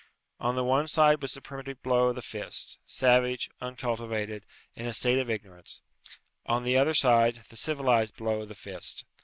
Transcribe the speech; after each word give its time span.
On 0.39 0.55
the 0.55 0.63
one 0.63 0.87
side 0.87 1.21
was 1.21 1.35
the 1.35 1.41
primitive 1.41 1.83
blow 1.83 2.07
of 2.07 2.15
the 2.15 2.23
fist 2.23 2.79
savage, 2.87 3.51
uncultivated, 3.61 4.47
in 4.75 4.87
a 4.87 4.93
state 4.93 5.19
of 5.19 5.29
ignorance; 5.29 5.83
on 6.47 6.63
the 6.63 6.75
other 6.75 6.95
side, 6.95 7.43
the 7.49 7.55
civilized 7.55 8.17
blow 8.17 8.41
of 8.41 8.47
the 8.47 8.55
fist. 8.55 9.05